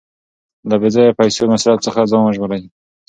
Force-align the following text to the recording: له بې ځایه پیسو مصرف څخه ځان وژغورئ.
له 0.69 0.75
بې 0.81 0.89
ځایه 0.95 1.17
پیسو 1.19 1.41
مصرف 1.53 1.79
څخه 1.85 2.09
ځان 2.11 2.21
وژغورئ. 2.23 2.63